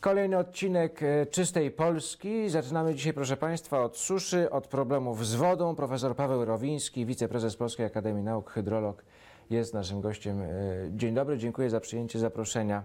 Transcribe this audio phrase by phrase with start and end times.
[0.00, 2.48] Kolejny odcinek e, Czystej Polski.
[2.48, 5.74] Zaczynamy dzisiaj, proszę Państwa, od suszy, od problemów z wodą.
[5.76, 9.04] Profesor Paweł Rowiński, wiceprezes Polskiej Akademii Nauk, hydrolog,
[9.50, 10.42] jest naszym gościem.
[10.42, 10.48] E,
[10.90, 12.84] Dzień dobry, dziękuję za przyjęcie zaproszenia.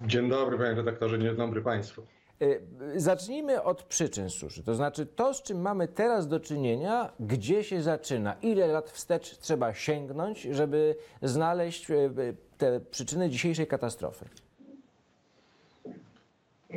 [0.00, 2.02] Dzień dobry, panie redaktorze, dzień dobry państwu.
[2.40, 7.64] E, Zacznijmy od przyczyn suszy, to znaczy to, z czym mamy teraz do czynienia, gdzie
[7.64, 11.86] się zaczyna, ile lat wstecz trzeba sięgnąć, żeby znaleźć
[12.58, 14.24] te przyczyny dzisiejszej katastrofy.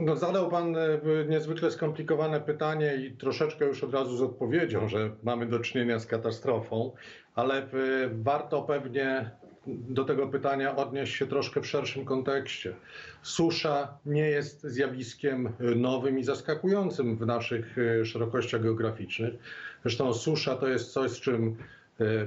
[0.02, 1.00] No, zadał pan e,
[1.30, 6.06] niezwykle skomplikowane pytanie i troszeczkę już od razu z odpowiedzią, że mamy do czynienia z
[6.06, 6.92] katastrofą,
[7.36, 7.68] ale e,
[8.12, 9.32] warto pewnie
[9.68, 12.76] do tego pytania odnieść się troszkę w szerszym kontekście.
[13.22, 19.34] Susza nie jest zjawiskiem e, nowym i zaskakującym w naszych szerokościach geograficznych.
[19.82, 21.56] Zresztą susza to jest coś, z czym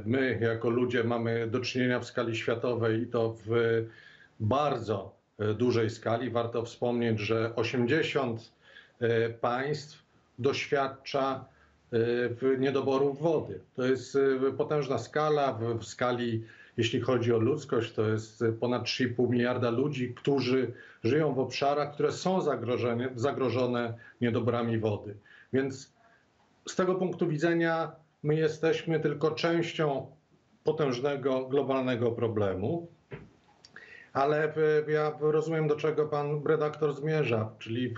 [0.05, 3.51] my jako ludzie mamy do czynienia w skali światowej i to w
[4.41, 5.22] bardzo
[5.55, 6.31] dużej skali.
[6.31, 8.53] Warto wspomnieć, że 80
[9.01, 10.03] e, państw
[10.39, 11.45] doświadcza
[11.93, 13.61] e, niedoborów wody.
[13.75, 15.53] To jest e, potężna skala.
[15.53, 16.45] W, skali,
[16.77, 20.73] jeśli chodzi o ludzkość, to jest e, ponad 3,5 miliarda ludzi, którzy
[21.05, 23.95] żyją w obszarach, które są zagrożone, zagrożone
[24.81, 25.15] wody.
[25.53, 25.93] Więc
[26.69, 30.07] z tego punktu widzenia my jesteśmy tylko częścią
[30.65, 32.89] potężnego globalnego problemu.
[34.13, 37.93] Ale e, ja rozumiem, do czego pan redaktor zmierza, czyli e,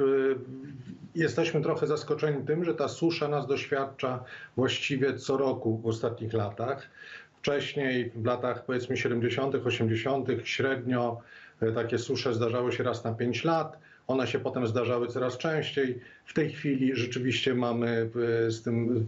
[1.15, 4.25] jesteśmy trochę zaskoczeni tym, że ta susza nas doświadcza
[4.57, 6.91] właściwie co roku w ostatnich latach.
[7.39, 11.21] Wcześniej, w latach powiedzmy 70., 80., średnio
[11.61, 13.79] e, takie susze zdarzały się raz na 5 lat.
[14.07, 16.01] One się potem zdarzały coraz częściej.
[16.27, 18.11] W tej chwili rzeczywiście mamy
[18.49, 19.07] z tym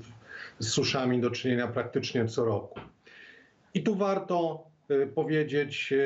[0.58, 2.80] z suszami do czynienia praktycznie co roku.
[3.74, 4.65] I tu warto
[5.14, 5.96] powiedzieć, e,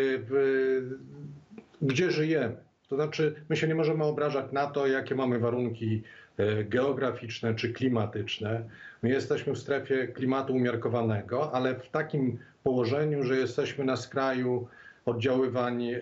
[1.83, 2.57] gdzie żyjemy.
[2.89, 6.03] To znaczy, my się nie możemy obrażać na to, jakie mamy warunki
[6.37, 8.65] e, geograficzne czy klimatyczne.
[9.03, 14.69] My jesteśmy w strefie klimatu umiarkowanego, ale w takim położeniu, że jesteśmy na skraju
[15.07, 15.99] oddziaływań e,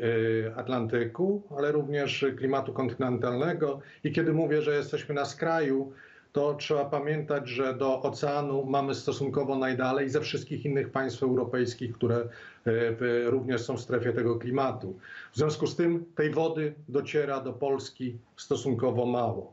[0.57, 3.81] Atlantyku, ale również klimatu kontynentalnego.
[4.05, 5.93] I kiedy mówię, że jesteśmy na skraju,
[6.39, 12.17] to trzeba pamiętać, że do oceanu mamy stosunkowo najdalej ze wszystkich innych państw europejskich, które
[12.17, 14.99] e, również są w strefie tego klimatu.
[15.33, 19.53] W związku z tym tej wody dociera do Polski stosunkowo mało.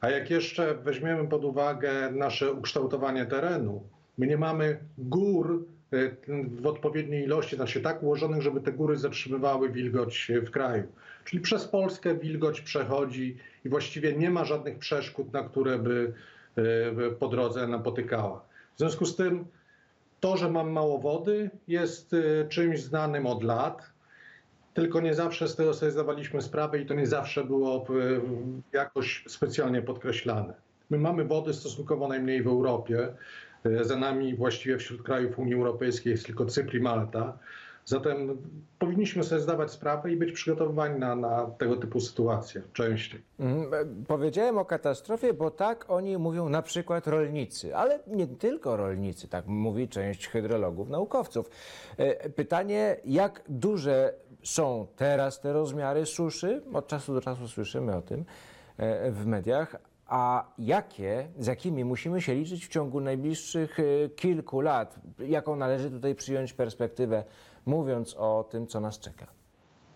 [0.00, 3.82] A jak jeszcze weźmiemy pod uwagę nasze ukształtowanie terenu,
[4.18, 5.66] my nie mamy gór
[6.46, 10.84] w odpowiedniej ilości, znaczy tak ułożonych, żeby te góry zatrzymywały wilgoć e, w kraju.
[11.24, 16.12] Czyli przez Polskę wilgoć przechodzi i właściwie nie ma żadnych przeszkód, na które by
[16.56, 18.44] e, po drodze napotykała.
[18.74, 19.44] W związku z tym
[20.20, 23.82] to, że mam mało wody, jest e, czymś znanym od lat.
[24.74, 28.20] Tylko nie zawsze z tego sobie zdawaliśmy sprawę i to nie zawsze było e,
[28.72, 30.54] jakoś specjalnie podkreślane.
[30.90, 33.08] My mamy wody stosunkowo najmniej w Europie.
[33.64, 37.38] E, Za nami właściwie wśród krajów Unii Europejskiej jest tylko Cypr i Malta.
[37.86, 38.36] Zatem
[38.78, 43.22] powinniśmy sobie zdawać sprawę i być przygotowani na, na tego typu sytuacje częściej.
[43.40, 48.26] Mm, e, Powiedziałem o katastrofie, bo tak o niej mówią na przykład rolnicy, ale nie
[48.26, 51.50] tylko rolnicy, tak mówi część hydrologów, naukowców.
[51.96, 56.62] E, Pytanie, jak duże są teraz te rozmiary suszy?
[56.72, 58.24] Od czasu do czasu słyszymy o tym
[59.10, 59.76] w mediach.
[60.06, 65.00] A jakie, z jakimi musimy się liczyć w ciągu najbliższych e, kilku lat?
[65.18, 67.24] Jaką należy tutaj przyjąć perspektywę,
[67.66, 69.26] mówiąc o tym, co nas czeka?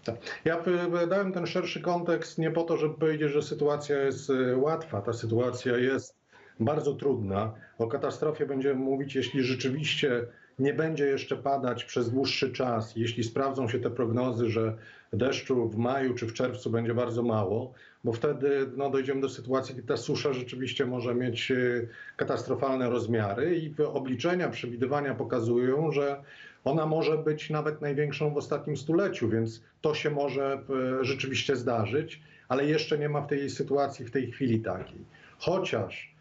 [0.05, 0.17] Tak.
[0.45, 0.65] Ja
[1.03, 5.01] y, dałem ten szerszy kontekst nie po to, żeby powiedzieć, że sytuacja jest y, łatwa.
[5.01, 6.17] Ta sytuacja jest
[6.61, 7.55] bardzo trudna.
[7.79, 10.27] O katastrofie będziemy mówić, jeśli rzeczywiście
[10.59, 14.77] nie będzie jeszcze padać przez dłuższy czas, jeśli sprawdzą się te prognozy, że
[15.13, 17.73] deszczu w maju czy w czerwcu będzie bardzo mało,
[18.05, 23.57] bo wtedy no, dojdziemy do sytuacji, kiedy ta susza rzeczywiście może mieć y, katastrofalne rozmiary
[23.57, 26.23] i obliczenia, przewidywania pokazują, że
[26.65, 30.63] ona może być nawet największą w ostatnim stuleciu, więc to się może
[31.01, 35.05] e, rzeczywiście zdarzyć, ale jeszcze nie ma w tej sytuacji w tej chwili takiej.
[35.39, 36.15] Chociaż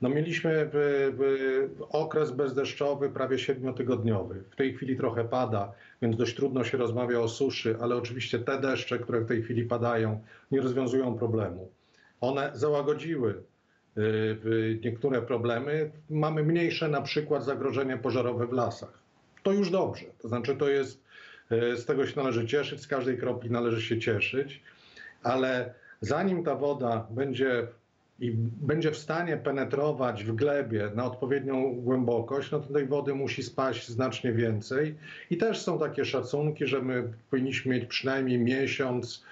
[0.00, 0.70] no mieliśmy
[1.90, 4.42] okres bezdeszczowy prawie siedmiotygodniowy.
[4.50, 5.72] W tej chwili trochę pada,
[6.02, 9.64] więc dość trudno się rozmawia o suszy, ale oczywiście te deszcze, które w tej chwili
[9.64, 10.20] padają,
[10.50, 11.70] nie rozwiązują problemu.
[12.20, 13.42] One załagodziły
[13.96, 15.90] w- niektóre problemy.
[16.10, 18.98] Mamy mniejsze na przykład zagrożenie pożarowe w lasach.
[19.42, 20.04] To już dobrze.
[20.22, 21.02] To znaczy, to jest,
[21.50, 24.62] e, z tego się należy cieszyć, z każdej kropli należy się cieszyć,
[25.22, 27.66] ale zanim ta woda będzie
[28.20, 28.30] i
[28.60, 33.88] będzie w stanie penetrować w glebie na odpowiednią głębokość, no to tej wody musi spaść
[33.88, 34.94] znacznie więcej.
[35.30, 39.24] I też są takie szacunki, że my powinniśmy mieć przynajmniej miesiąc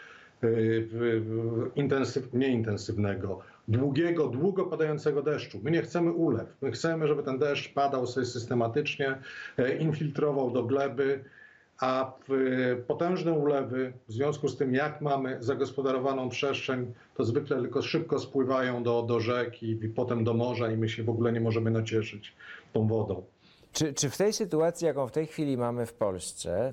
[0.42, 5.60] w- intensyw, nie intensywnego, długiego, długo padającego deszczu.
[5.62, 6.56] My nie chcemy ulew.
[6.62, 9.19] My chcemy, żeby ten deszcz padał sobie systematycznie,
[9.58, 11.25] e, infiltrował do gleby,
[11.81, 17.82] a w- potężne ulewy, w związku z tym, jak mamy zagospodarowaną przestrzeń, to zwykle tylko
[17.82, 21.32] szybko spływają do, do rzek i, i potem do morza i my się w ogóle
[21.32, 22.32] nie możemy nacieszyć
[22.73, 23.25] tą wodą.
[23.73, 26.73] Czy, czy w tej sytuacji, jaką w tej chwili mamy w Polsce,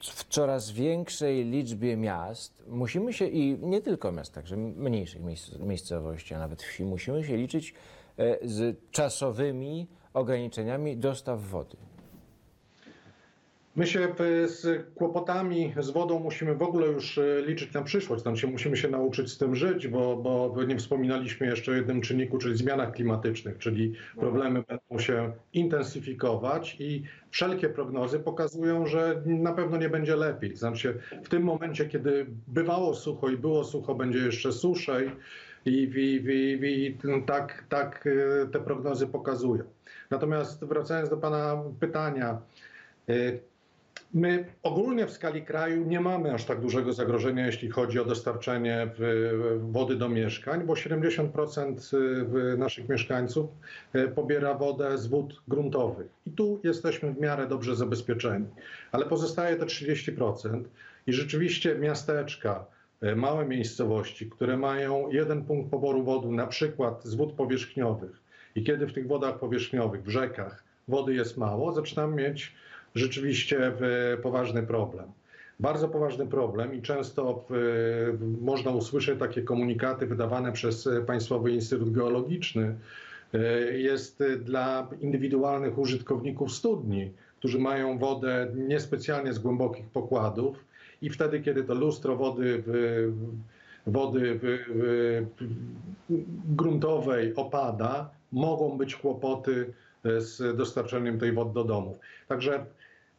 [0.00, 6.34] w coraz większej liczbie miast, musimy się, i nie tylko miast, także mniejszych miejsc, miejscowości,
[6.34, 7.74] a nawet wsi, musimy się liczyć
[8.18, 11.76] e, z czasowymi ograniczeniami dostaw wody?
[13.76, 18.24] My się e, z kłopotami z wodą musimy w ogóle już e, liczyć na przyszłość.
[18.24, 22.00] Tam się musimy się nauczyć z tym żyć, bo, bo nie wspominaliśmy jeszcze o jednym
[22.00, 29.52] czynniku, czyli zmianach klimatycznych, czyli problemy będą się intensyfikować i wszelkie prognozy pokazują, że na
[29.52, 30.56] pewno nie będzie lepiej.
[30.56, 35.10] Znaczy w tym momencie, kiedy bywało sucho i było sucho, będzie jeszcze suszej
[35.66, 39.64] i, i, i, i tak, tak e, te prognozy pokazują.
[40.10, 42.38] Natomiast wracając do Pana pytania,
[44.14, 48.90] My ogólnie w skali kraju nie mamy aż tak dużego zagrożenia, jeśli chodzi o dostarczenie
[49.58, 51.90] wody do mieszkań, bo 70%
[52.26, 53.50] w- naszych mieszkańców
[53.92, 56.06] e, pobiera wodę z wód gruntowych.
[56.26, 58.46] I tu jesteśmy w miarę dobrze zabezpieczeni.
[58.92, 60.62] Ale pozostaje te 30%
[61.06, 62.66] i rzeczywiście miasteczka,
[63.02, 68.20] e, małe miejscowości, które mają jeden punkt poboru wody, na przykład z wód powierzchniowych,
[68.54, 72.54] i kiedy w tych wodach powierzchniowych, w rzekach, wody jest mało, zaczynamy mieć
[72.94, 73.72] rzeczywiście
[74.22, 75.04] poważny problem.
[75.60, 77.44] Bardzo poważny problem i często
[78.40, 82.74] można usłyszeć takie komunikaty wydawane przez Państwowy Instytut Geologiczny.
[83.34, 90.64] E, Jest dla indywidualnych użytkowników studni, którzy mają wodę niespecjalnie z głębokich pokładów
[91.02, 93.12] i wtedy, kiedy to lustro wody w,
[93.86, 94.40] wody
[96.56, 99.72] gruntowej opada, mogą być kłopoty
[100.04, 101.98] e, z dostarczeniem tej wody do domów.
[102.28, 102.66] Także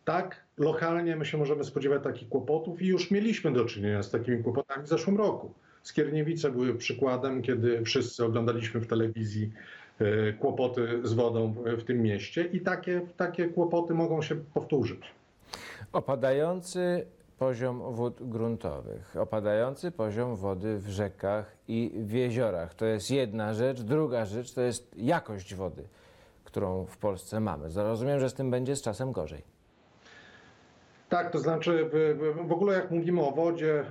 [0.05, 4.43] tak, lokalnie my się możemy spodziewać takich kłopotów i już mieliśmy do czynienia z takimi
[4.43, 5.53] kłopotami w zeszłym roku.
[5.83, 9.51] Skierniewice były przykładem, kiedy wszyscy oglądaliśmy w telewizji
[9.99, 15.01] e, kłopoty z wodą w- tym mieście i takie, takie kłopoty mogą się powtórzyć.
[15.93, 17.05] Opadający
[17.39, 22.73] poziom wód gruntowych, opadający poziom wody w rzekach i w jeziorach.
[22.73, 23.81] To jest jedna rzecz.
[23.81, 25.83] Druga rzecz to jest jakość wody,
[26.43, 27.67] którą w Polsce mamy.
[27.75, 29.50] Rozumiem, że z tym będzie z czasem gorzej.
[31.11, 31.89] Tak, to znaczy
[32.47, 33.85] w, ogóle jak mówimy o wodzie, e,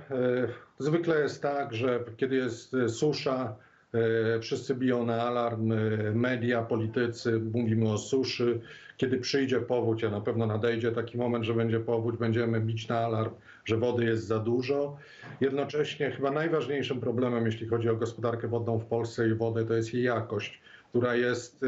[0.79, 3.55] zwykle jest tak, że kiedy jest e, susza,
[3.93, 5.73] e, wszyscy biją na alarm,
[6.13, 8.61] media, politycy, mówimy o suszy.
[8.97, 12.99] Kiedy przyjdzie powódź, a na pewno nadejdzie taki moment, że będzie powódź, będziemy bić na
[12.99, 13.31] alarm,
[13.65, 14.97] że wody jest za dużo.
[15.41, 19.93] Jednocześnie chyba najważniejszym problemem, jeśli chodzi o gospodarkę wodną w Polsce i wodę, to jest
[19.93, 21.65] jej jakość, która jest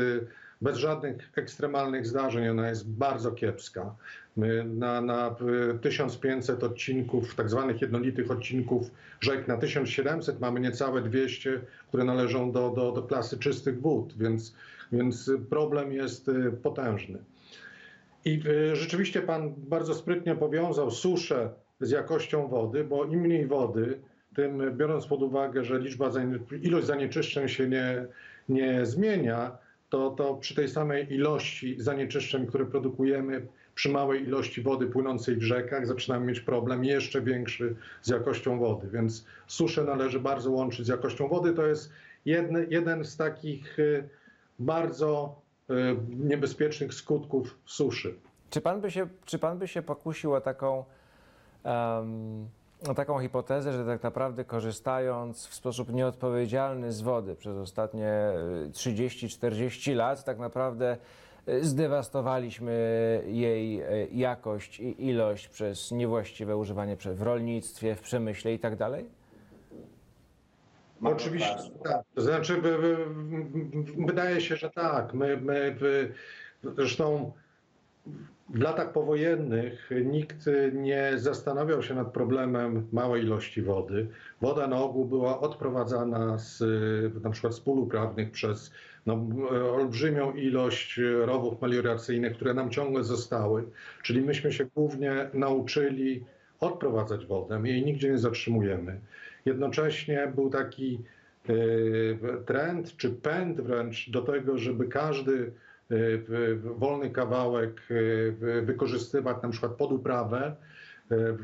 [0.63, 3.95] bez żadnych ekstremalnych zdarzeń, ona jest bardzo kiepska.
[4.65, 5.35] Na, na
[5.75, 12.51] y, 1500 odcinków, tak zwanych jednolitych odcinków rzek na 1700 mamy niecałe 200, które należą
[12.51, 14.55] do, do, do klasy czystych wód, więc,
[14.91, 17.19] więc problem jest y, potężny.
[18.25, 21.49] I y, rzeczywiście pan bardzo sprytnie powiązał suszę
[21.81, 23.99] z jakością wody, bo im mniej wody,
[24.35, 26.11] tym biorąc pod uwagę, że liczba
[26.61, 28.05] ilość zanieczyszczeń się nie,
[28.49, 29.62] nie zmienia,
[29.93, 35.41] to, to przy tej samej ilości zanieczyszczeń, które produkujemy, przy małej ilości wody płynącej w
[35.41, 38.87] rzekach, zaczynamy mieć problem jeszcze większy z jakością wody.
[38.93, 41.53] Więc suszę należy bardzo łączyć z jakością wody.
[41.53, 41.91] To jest
[42.25, 44.09] jedny, jeden z takich y,
[44.59, 45.73] bardzo y,
[46.09, 48.15] niebezpiecznych skutków suszy.
[48.49, 50.85] Czy pan by się, czy pan by się pokusił o taką,
[51.63, 52.03] o
[52.83, 58.33] taką hipotezę, że tak naprawdę korzystając w sposób nieodpowiedzialny z wody przez ostatnie e,
[58.71, 60.97] 30-40 lat, tak naprawdę
[61.47, 62.73] e, zdewastowaliśmy
[63.27, 69.05] jej e, jakość i ilość przez niewłaściwe używanie w rolnictwie, w przemyśle i tak dalej?
[71.03, 72.01] Oczywiście tak.
[72.15, 75.13] To znaczy, wy- wy- wy- wydaje się, że tak.
[75.13, 75.75] My, my,
[76.63, 77.31] zresztą
[78.49, 84.07] w latach powojennych nikt nie zastanawiał się nad problemem małej ilości wody.
[84.41, 86.63] Woda na ogół była odprowadzana z
[87.23, 88.71] na przykład z pól uprawnych przez
[89.05, 89.27] no,
[89.73, 93.63] olbrzymią ilość rowów melioracyjnych, które nam ciągle zostały.
[94.03, 96.25] Czyli myśmy się głównie nauczyli
[96.59, 98.99] odprowadzać wodę, jej nigdzie nie zatrzymujemy.
[99.45, 100.99] Jednocześnie był taki
[101.49, 101.53] e,
[102.45, 105.51] trend czy pęd wręcz do tego, żeby każdy
[106.63, 110.55] wolny kawałek w- wykorzystywać na przykład pod uprawę.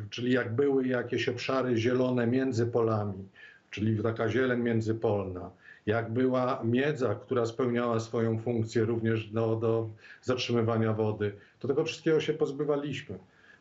[0.09, 3.27] czyli jak były jakieś obszary zielone między polami,
[3.69, 5.51] czyli taka zieleń międzypolna,
[5.85, 9.89] jak była miedza, która spełniała swoją funkcję również do, do
[10.21, 13.19] zatrzymywania wody, to tego wszystkiego się pozbywaliśmy.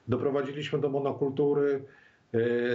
[0.08, 1.82] Doprowadziliśmy do monokultury,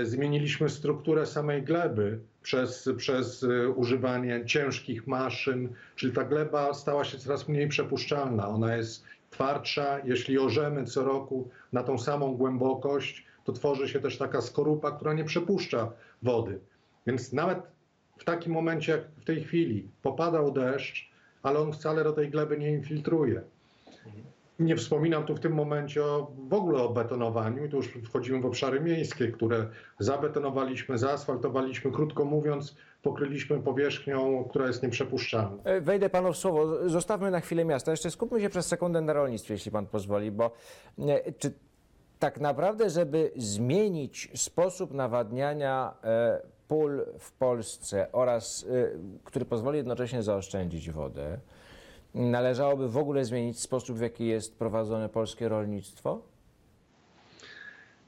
[0.04, 7.18] zmieniliśmy strukturę samej gleby przez, przez e, używanie ciężkich maszyn, czyli ta gleba stała się
[7.18, 8.48] coraz mniej przepuszczalna.
[8.48, 10.00] Ona jest twardsza.
[10.06, 15.14] Jeśli orzemy co roku na tą samą głębokość, to tworzy się też taka skorupa, która
[15.14, 15.92] nie przepuszcza
[16.22, 16.60] wody.
[17.08, 17.60] Więc nawet
[18.20, 21.12] w takim momencie, jak w tej chwili, popadał deszcz,
[21.44, 23.42] ale on wcale do tej gleby nie infiltruje.
[24.60, 28.46] Nie wspominam tu w tym momencie o, w ogóle o betonowaniu, tu już wchodzimy w
[28.46, 29.68] obszary miejskie, które
[30.00, 35.58] zabetonowaliśmy, zaasfaltowaliśmy, krótko mówiąc, pokryliśmy powierzchnią, która jest nieprzepuszczalna.
[35.64, 36.90] E, Wejdę panu w słowo.
[36.90, 37.92] Zostawmy na chwilę miasta.
[37.92, 40.52] Jeszcze skupmy się przez sekundę na rolnictwie, jeśli pan pozwoli, bo
[41.38, 41.54] czy
[42.20, 48.90] tak naprawdę, żeby zmienić sposób nawadniania e, pól w Polsce oraz e,
[49.24, 51.40] który pozwoli jednocześnie zaoszczędzić wodę,
[52.14, 56.22] należałoby w ogóle zmienić sposób, w jaki jest prowadzone polskie rolnictwo?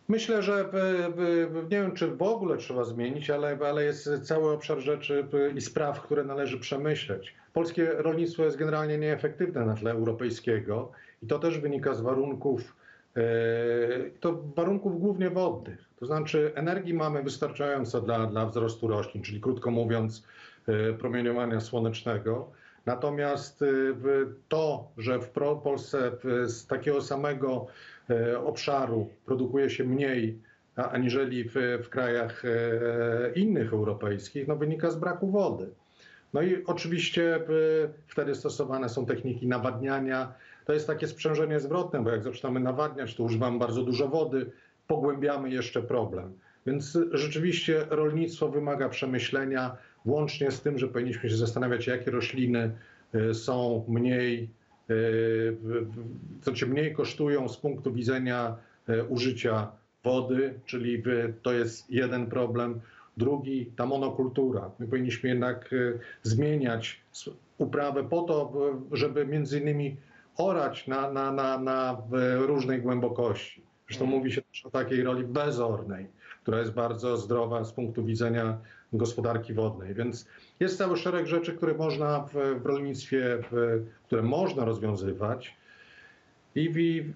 [0.07, 4.51] Myślę, że by, by, nie wiem, czy w ogóle trzeba zmienić, ale, ale jest cały
[4.51, 7.35] obszar rzeczy i spraw, które należy przemyśleć.
[7.53, 10.91] Polskie rolnictwo jest generalnie nieefektywne na tle europejskiego
[11.23, 12.75] i to też wynika z warunków,
[13.15, 13.21] e,
[14.19, 15.85] to warunków głównie wodnych.
[15.99, 20.27] To znaczy energii mamy wystarczająco dla, dla wzrostu roślin, czyli krótko mówiąc
[20.67, 22.51] e, promieniowania słonecznego.
[22.85, 23.65] Natomiast e,
[24.47, 25.29] to, że w
[25.63, 26.11] Polsce
[26.45, 27.67] z takiego samego
[28.45, 30.39] obszaru produkuje się mniej
[30.75, 32.43] aniżeli w, w krajach
[33.35, 35.69] innych europejskich, no wynika z braku wody.
[36.33, 37.39] No i oczywiście
[38.07, 40.33] wtedy stosowane są techniki nawadniania.
[40.65, 44.51] To jest takie sprzężenie zwrotne, bo jak zaczynamy nawadniać, to używamy bardzo dużo wody,
[44.87, 46.33] pogłębiamy jeszcze problem.
[46.65, 52.71] Więc rzeczywiście rolnictwo wymaga przemyślenia, łącznie z tym, że powinniśmy się zastanawiać, jakie rośliny
[53.33, 54.49] są mniej,
[56.41, 58.55] co cię mniej kosztują z punktu widzenia
[59.09, 59.71] użycia
[60.03, 61.03] wody, czyli
[61.41, 62.81] to jest jeden problem.
[63.17, 64.71] Drugi, ta monokultura.
[64.79, 65.75] My powinniśmy jednak
[66.23, 67.01] zmieniać
[67.57, 68.53] uprawę po to,
[68.91, 69.97] żeby między innymi
[70.37, 72.01] orać na, na, na, na
[72.37, 73.61] różnej głębokości.
[73.87, 76.07] Zresztą mówi się też o takiej roli bezornej,
[76.41, 78.57] która jest bardzo zdrowa z punktu widzenia
[78.97, 79.93] gospodarki wodnej.
[79.93, 80.27] Więc
[80.59, 85.57] jest cały szereg rzeczy, które można w, w rolnictwie, w, które można rozwiązywać.
[86.55, 87.13] I, I,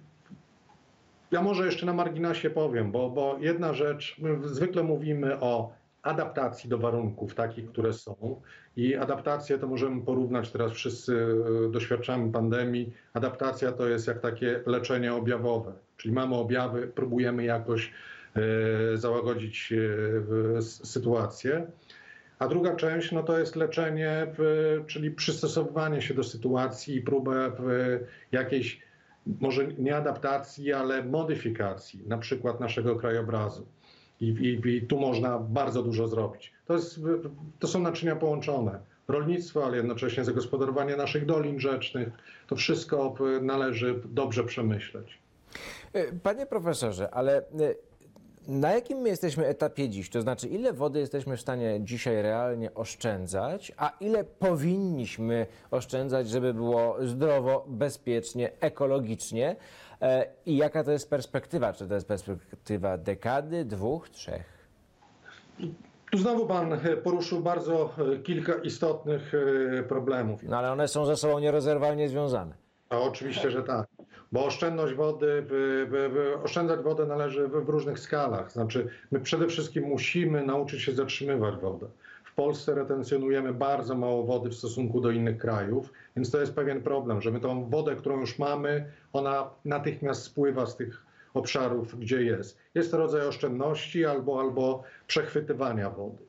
[1.31, 6.69] ja może jeszcze na marginesie powiem, bo, bo jedna rzecz, my zwykle mówimy o adaptacji
[6.69, 8.41] do warunków takich, które są.
[8.75, 11.27] I adaptację to możemy porównać, teraz wszyscy
[11.71, 12.93] doświadczamy pandemii.
[13.13, 18.18] Adaptacja to jest jak takie leczenie objawowe, czyli mamy objawy, próbujemy jakoś e,
[18.95, 19.73] załagodzić
[20.57, 21.67] e, sytuację.
[22.39, 24.27] A druga część no to jest leczenie,
[24.87, 27.51] czyli przystosowywanie się do sytuacji i próbę
[28.31, 28.81] jakiejś,
[29.25, 33.67] może nie adaptacji, ale modyfikacji, na przykład naszego krajobrazu.
[34.21, 36.53] I, i, I, tu można bardzo dużo zrobić.
[36.65, 36.99] To, jest,
[37.59, 38.79] to są naczynia połączone.
[39.07, 42.09] Rolnictwo, ale jednocześnie zagospodarowanie naszych dolin rzecznych.
[42.47, 45.19] To wszystko należy dobrze przemyśleć.
[46.23, 47.43] Panie profesorze, ale
[48.49, 50.09] na jakim my jesteśmy etapie dziś?
[50.09, 56.53] To znaczy, ile wody jesteśmy w stanie dzisiaj realnie oszczędzać, a ile powinniśmy oszczędzać, żeby
[56.53, 59.55] było zdrowo, bezpiecznie, ekologicznie?
[60.45, 61.73] I jaka to jest perspektywa?
[61.73, 64.67] Czy to jest perspektywa dekady, dwóch, trzech?
[66.11, 69.33] Tu znowu Pan poruszył bardzo kilka istotnych
[69.87, 70.43] problemów.
[70.43, 72.53] No ale one są ze sobą nierozerwalnie związane.
[72.89, 73.87] A oczywiście, że tak.
[74.31, 75.45] Bo oszczędność wody,
[76.43, 78.51] oszczędzać wodę należy w różnych skalach.
[78.51, 81.87] Znaczy, my przede wszystkim musimy nauczyć się zatrzymywać wodę.
[82.23, 86.81] W Polsce retencjonujemy bardzo mało wody w stosunku do innych krajów, więc to jest pewien
[86.81, 92.23] problem, że my tą wodę, którą już mamy, ona natychmiast spływa z tych obszarów, gdzie
[92.23, 92.57] jest.
[92.75, 96.23] Jest to rodzaj oszczędności albo, albo przechwytywania wody.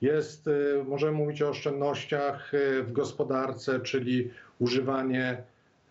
[0.00, 0.50] Jest,
[0.88, 5.42] możemy mówić o oszczędnościach w gospodarce, czyli używanie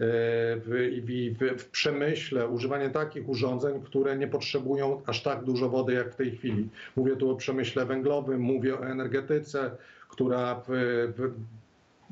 [0.01, 6.13] w, w, w, przemyśle używanie takich urządzeń, które nie potrzebują aż tak dużo wody jak
[6.13, 6.69] w tej chwili.
[6.95, 9.71] Mówię tu o przemyśle węglowym, mówię o energetyce,
[10.09, 10.71] która w,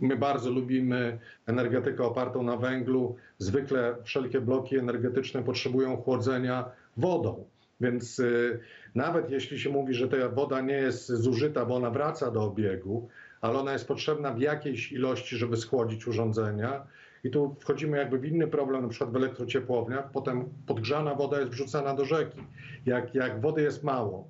[0.02, 3.16] my bardzo lubimy energetykę opartą na węglu.
[3.38, 6.66] Zwykle wszelkie bloki energetyczne potrzebują chłodzenia
[6.98, 7.46] wodą.
[7.82, 8.60] Więc y,
[8.96, 13.10] nawet jeśli się mówi, że ta woda nie jest zużyta, bo ona wraca do obiegu,
[13.42, 16.88] ale ona jest potrzebna w jakiejś ilości, żeby schłodzić urządzenia,
[17.24, 20.12] I tu wchodzimy jakby w inny problem, na przykład w elektrociepłowniach.
[20.12, 22.40] Potem podgrzana woda jest wrzucana do rzeki.
[22.86, 24.28] Jak, jak wody jest mało,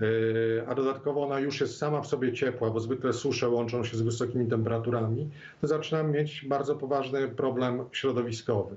[0.00, 3.96] yy, a dodatkowo ona już jest sama w sobie ciepła, bo zwykle susze łączą się
[3.96, 8.76] z wysokimi temperaturami, to zaczynamy mieć bardzo poważny problem środowiskowy.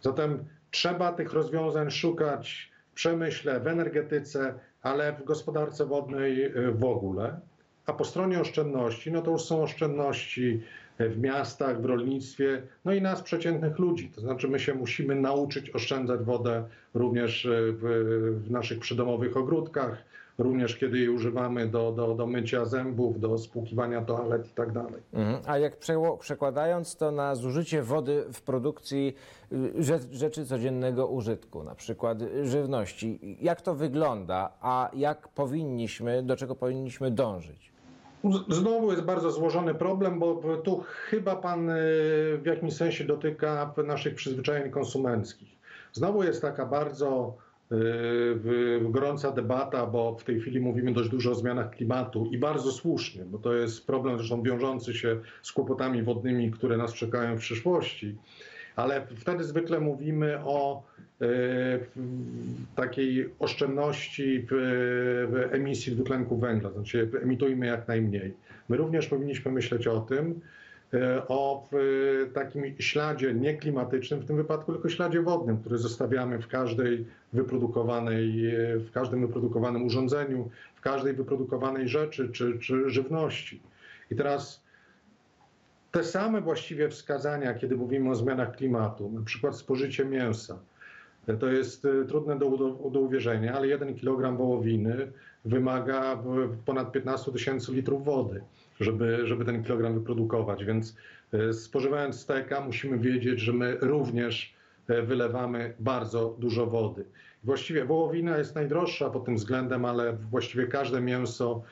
[0.00, 6.84] Zatem trzeba tych rozwiązań szukać w przemyśle, w energetyce, ale w gospodarce wodnej y, w
[6.84, 7.40] ogóle.
[7.88, 10.60] A po stronie oszczędności, no to już są oszczędności
[10.98, 14.10] w miastach, w rolnictwie, no i nas, przeciętnych ludzi.
[14.14, 16.64] To znaczy, my się musimy nauczyć oszczędzać wodę
[16.94, 20.04] również w, w naszych przydomowych ogródkach,
[20.38, 25.02] również kiedy jej używamy do, do, do mycia zębów, do spłukiwania toalet i tak dalej.
[25.12, 25.38] Mhm.
[25.46, 25.76] A jak
[26.20, 29.14] przekładając to na zużycie wody w produkcji
[29.52, 36.36] y, rze- rzeczy codziennego użytku, na przykład żywności, jak to wygląda, a jak powinniśmy, do
[36.36, 37.67] czego powinniśmy dążyć?
[38.48, 41.74] Znowu jest bardzo złożony problem, bo tu chyba pan y,
[42.42, 45.48] w jakimś sensie dotyka naszych przyzwyczajeń konsumenckich.
[45.92, 47.36] Znowu jest taka bardzo
[47.72, 47.76] y,
[48.90, 53.24] gorąca debata, bo w tej chwili mówimy dość dużo o zmianach klimatu i bardzo słusznie,
[53.24, 58.16] bo to jest problem zresztą wiążący się z kłopotami wodnymi, które nas czekają w przyszłości.
[58.78, 60.82] Ale wtedy zwykle mówimy o
[61.20, 68.34] w- takiej oszczędności w emisji dwutlenku węgla, znaczy emitujmy jak najmniej.
[68.68, 70.40] My również powinniśmy myśleć o tym,
[70.94, 71.68] y, o
[72.34, 78.32] takim śladzie nieklimatycznym, w tym wypadku tylko śladzie wodnym, który zostawiamy w każdej wyprodukowanej,
[78.78, 83.60] w każdym wyprodukowanym urządzeniu, w każdej wyprodukowanej rzeczy czy, czy żywności.
[84.10, 84.67] I teraz
[85.92, 90.58] te same właściwie wskazania, kiedy mówimy o zmianach klimatu, na przykład spożycie mięsa,
[91.40, 92.50] to jest e, trudne do,
[92.90, 95.12] do uwierzenia, ale jeden kilogram wołowiny
[95.44, 96.22] wymaga
[96.64, 98.42] ponad 15 tysięcy litrów wody,
[98.80, 100.64] żeby, żeby ten kilogram wyprodukować.
[100.64, 100.96] Więc
[101.32, 104.54] e, spożywając steka musimy wiedzieć, że my również
[104.88, 107.04] e, wylewamy bardzo dużo wody.
[107.44, 111.62] Właściwie wołowina jest najdroższa pod tym względem, ale właściwie każde mięso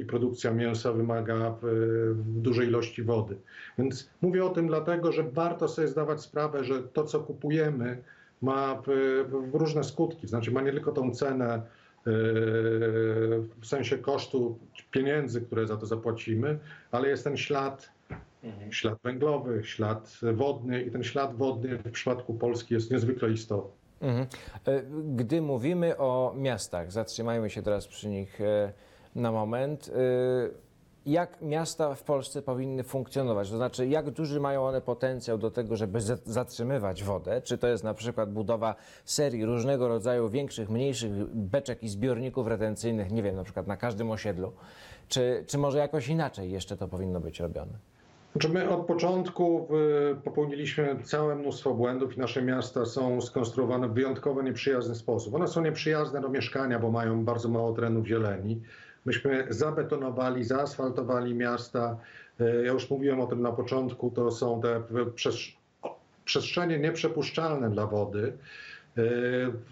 [0.00, 1.54] i produkcja mięsa wymaga e,
[2.16, 3.36] dużej ilości wody.
[3.78, 8.02] Więc mówię o tym dlatego, że warto sobie zdawać sprawę, że to, co kupujemy,
[8.42, 10.28] ma w różne skutki.
[10.28, 11.62] Znaczy ma nie tylko tą cenę e,
[13.60, 14.58] w sensie kosztu
[14.90, 16.58] pieniędzy, które za to zapłacimy,
[16.90, 17.90] ale jest ten ślad,
[18.70, 23.80] ślad węglowy, ślad wodny i ten ślad wodny w przypadku Polski jest niezwykle istotny.
[24.00, 24.26] Mhm.
[24.66, 24.82] E,
[25.16, 28.72] Gdy mówimy o miastach, zatrzymajmy się teraz przy nich e,
[29.14, 29.88] na moment.
[29.88, 30.70] e,
[31.06, 33.50] Jak miasta w Polsce powinny funkcjonować?
[33.50, 37.42] To znaczy, jak duży mają one potencjał do tego, żeby za- zatrzymywać wodę?
[37.42, 43.10] Czy to jest na przykład budowa serii różnego rodzaju większych, mniejszych beczek i zbiorników retencyjnych,
[43.12, 44.52] nie wiem, na przykład na każdym osiedlu?
[45.08, 47.72] Czy, czy może jakoś inaczej jeszcze to powinno być robione?
[48.32, 49.68] Znaczy my od początku
[50.12, 55.34] y, popełniliśmy całe mnóstwo błędów i nasze miasta są skonstruowane w wyjątkowo nieprzyjazny sposób.
[55.34, 58.60] One są nieprzyjazne do mieszkania, bo mają bardzo mało terenów zieleni.
[59.04, 61.96] Myśmy zabetonowali, zaasfaltowali miasta.
[62.40, 64.82] Y, Ja już mówiłem o tym na początku, to są te
[66.24, 68.32] przestrzenie nieprzepuszczalne dla wody.
[68.98, 69.02] Y,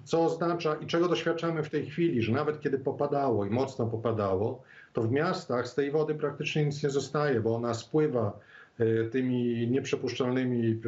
[0.04, 4.62] Co oznacza i czego doświadczamy w tej chwili, że nawet kiedy popadało i mocno popadało,
[4.92, 8.38] to w miastach z tej wody praktycznie nic nie zostaje, bo ona spływa
[8.80, 10.80] y, tymi nieprzepuszczalnymi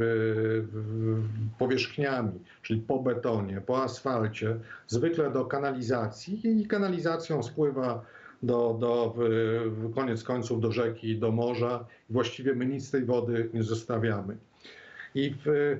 [1.58, 8.04] powierzchniami, czyli po betonie, po asfalcie, zwykle do kanalizacji i kanalizacją spływa
[8.42, 9.14] do, do
[9.94, 11.86] koniec końców do rzeki, do morza.
[12.10, 14.36] Właściwie my nic z tej wody nie zostawiamy.
[15.14, 15.76] I w,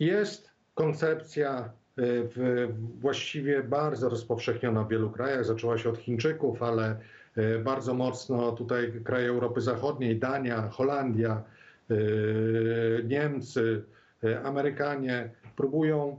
[0.00, 2.68] jest koncepcja y, w,
[3.00, 5.44] właściwie bardzo rozpowszechniona w wielu krajach.
[5.44, 6.96] Zaczęła się od Chińczyków, ale
[7.38, 11.42] y, bardzo mocno tutaj kraje Europy Zachodniej, Dania, Holandia,
[11.90, 13.82] y, Niemcy,
[14.44, 16.16] Amerykanie próbują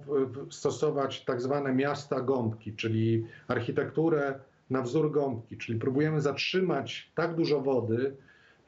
[0.50, 7.62] stosować tak zwane miasta gąbki, czyli architekturę na wzór gąbki, czyli próbujemy zatrzymać tak dużo
[7.62, 8.16] wody,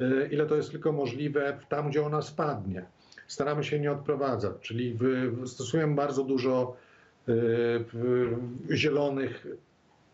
[0.02, 2.86] y, ile to jest tylko możliwe tam, gdzie ona spadnie
[3.30, 4.98] staramy się nie odprowadzać, czyli
[5.46, 6.76] stosujemy bardzo dużo
[7.30, 7.86] y,
[8.72, 9.48] zielonych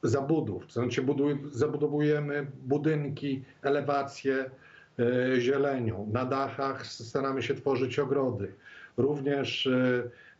[0.03, 1.05] zabudów, to znaczy
[1.51, 4.49] zabudowujemy budynki, elewacje
[4.99, 6.09] y, zielenią.
[6.13, 8.53] Na dachach staramy się tworzyć ogrody.
[8.97, 9.69] Również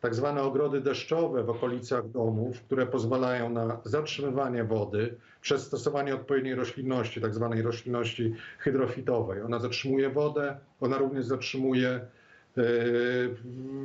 [0.05, 6.55] tak zwane ogrody deszczowe w okolicach domów, które pozwalają na zatrzymywanie wody przez stosowanie odpowiedniej
[6.55, 9.41] roślinności, tak zwanej roślinności hydrofitowej.
[9.41, 12.63] Ona zatrzymuje wodę, ona również zatrzymuje e,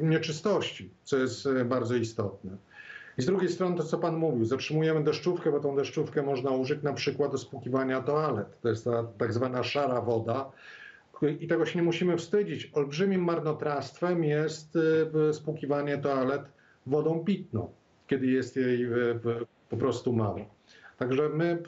[0.02, 2.56] nieczystości, co jest e, bardzo istotne.
[3.18, 6.82] I z drugiej strony to, co Pan mówił, zatrzymujemy deszczówkę, bo tą deszczówkę można użyć
[6.82, 8.60] na przykład do spłukiwania toalet.
[8.60, 10.50] To jest ta tak zwana szara woda,
[11.40, 16.42] i tego się nie musimy wstydzić, olbrzymim marnotrawstwem jest y, spłukiwanie toalet
[16.86, 17.70] wodą pitną,
[18.06, 19.20] kiedy jest jej y,
[19.68, 20.40] po prostu mało.
[20.98, 21.62] Także my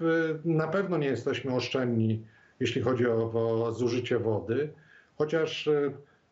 [0.45, 2.25] y, na pewno nie jesteśmy oszczędni,
[2.61, 3.33] jeśli chodzi o,
[3.65, 4.73] o zużycie wody,
[5.19, 5.69] chociaż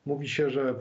[0.07, 0.75] mówi się, że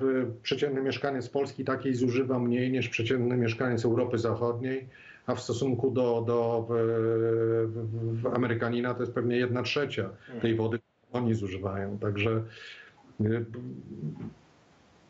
[0.43, 4.88] przeciętny mieszkaniec Polski takiej zużywa mniej niż przeciętny mieszkaniec Europy Zachodniej,
[5.25, 6.67] a w stosunku do, do
[8.34, 10.10] Amerykanina to jest pewnie jedna trzecia
[10.41, 11.97] tej wody, którą oni zużywają.
[11.97, 12.43] Także
[13.21, 13.45] y,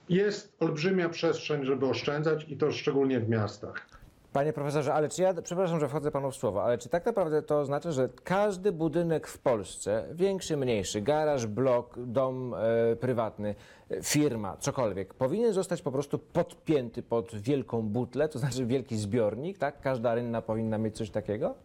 [0.10, 4.00] jest olbrzymia przestrzeń, żeby oszczędzać i to szczególnie w miastach.
[4.34, 7.42] Panie profesorze, ale czy ja, przepraszam, że wchodzę panu w słowo, ale czy tak naprawdę
[7.42, 13.56] to oznacza, że każdy budynek w Polsce, większy, mniejszy, garaż, blok, dom e, prywatny,
[14.04, 19.82] firma, cokolwiek, powinien zostać po prostu podpięty pod wielką butlę, to znaczy wielki zbiornik, tak?
[19.82, 21.56] Każda rynna powinna mieć coś takiego?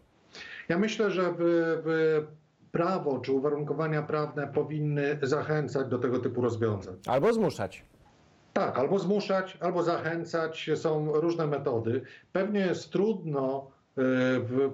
[0.69, 1.37] Ja myślę, że w,
[1.85, 2.25] w
[2.75, 6.95] prawo czy uwarunkowania prawne powinny zachęcać do tego typu rozwiązań.
[7.07, 7.85] Albo zmuszać.
[8.53, 10.69] Tak, albo zmuszać, albo zachęcać.
[10.75, 12.01] Są różne metody.
[12.33, 14.01] Pewnie jest trudno y,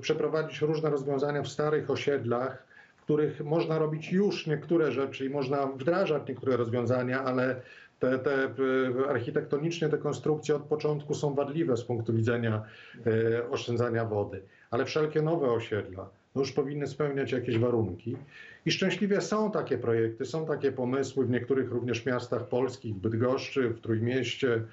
[0.02, 2.66] przeprowadzić różne rozwiązania w starych osiedlach,
[2.98, 7.62] w których można robić już niektóre rzeczy i można wdrażać niektóre rozwiązania, ale
[8.00, 12.64] te, te y, architektonicznie te konstrukcje od początku są wadliwe z punktu widzenia
[13.08, 14.42] y, oszczędzania wody.
[14.72, 18.18] Ale wszelkie nowe osiedla no już powinny spełniać jakieś warunki.
[18.66, 23.70] I szczęśliwie są takie projekty, są takie pomysły w niektórych również miastach polskich, w Bydgoszczy,
[23.70, 24.64] w Trójmieście,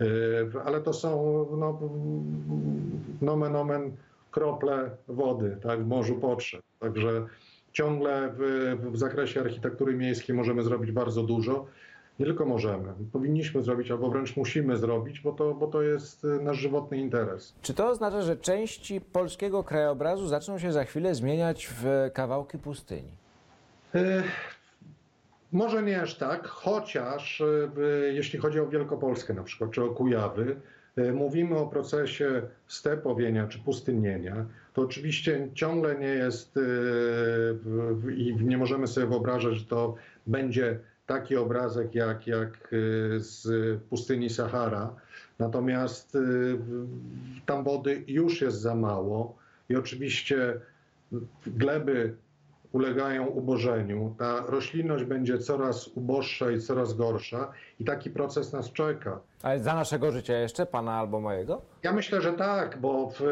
[0.00, 0.06] yy,
[0.64, 1.80] ale to są no,
[3.22, 3.92] nomen omen
[4.30, 6.62] krople wody tak, w morzu potrzeb.
[6.78, 7.26] Także
[7.72, 11.66] ciągle w, w zakresie architektury miejskiej możemy zrobić bardzo dużo.
[12.20, 16.28] Nie tylko możemy, powinniśmy zrobić, albo wręcz musimy zrobić, bo to, bo to jest y,
[16.42, 17.54] nasz żywotny interes.
[17.62, 23.10] Czy to oznacza, że części polskiego krajobrazu zaczną się za chwilę zmieniać w kawałki pustyni?
[23.94, 24.22] E,
[25.52, 27.44] Może nie aż tak, chociaż e,
[28.12, 30.56] jeśli chodzi o Wielkopolskę na przykład, czy o Kujawy,
[30.96, 36.58] e, mówimy o procesie stepowienia czy pustynienia, to oczywiście ciągle nie jest
[38.16, 39.94] i nie możemy sobie wyobrażać, że to
[40.26, 42.68] będzie taki obrazek jak, jak e,
[43.20, 43.46] z
[43.82, 44.94] pustyni Sahara.
[45.38, 46.18] Natomiast
[46.58, 46.86] w-
[47.46, 49.36] tam wody już jest za mało
[49.68, 50.60] i oczywiście
[51.46, 52.14] gleby
[52.72, 59.20] ulegają ubożeniu, ta roślinność będzie coraz uboższa i coraz gorsza i taki proces nas czeka.
[59.42, 61.62] Ale za naszego życia jeszcze, pana albo mojego?
[61.82, 63.22] Ja myślę, że tak, bo w,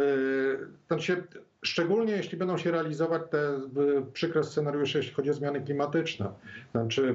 [0.89, 1.17] to się,
[1.65, 3.61] szczególnie jeśli będą się realizować te
[4.13, 6.33] przykre scenariusze, jeśli chodzi o zmiany klimatyczne.
[6.73, 7.15] Znaczy,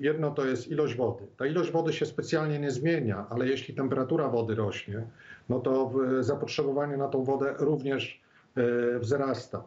[0.00, 1.24] jedno to jest ilość wody.
[1.36, 5.02] Ta ilość wody się specjalnie nie zmienia, ale jeśli temperatura wody rośnie,
[5.48, 8.20] no to zapotrzebowanie na tą wodę również
[8.56, 9.62] e, wzrasta.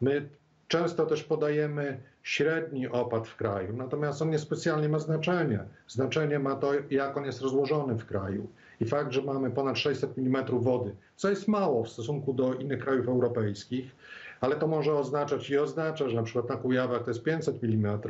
[0.00, 0.28] My
[0.68, 5.60] często też podajemy średni opad w kraju, natomiast on niespecjalnie ma znaczenie.
[5.88, 8.48] Znaczenie ma to, jak on jest rozłożony w kraju.
[8.80, 12.84] I fakt, że mamy ponad 600 mm wody, co jest mało w stosunku do innych
[12.84, 13.96] krajów europejskich,
[14.40, 18.00] ale to może oznaczać i oznacza, że na przykład na Kujawach to jest 500 mm,